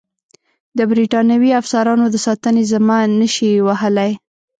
د 0.77 0.79
برټانوي 0.89 1.51
افسرانو 1.59 2.05
د 2.11 2.15
ساتنې 2.25 2.63
ذمه 2.71 2.97
نه 3.19 3.27
شي 3.35 3.51
وهلای. 3.67 4.11